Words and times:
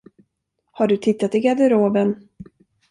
Har 0.71 0.87
du 0.87 0.97
tittat 0.97 1.35
i 1.35 1.39
garderoben? 1.39 2.27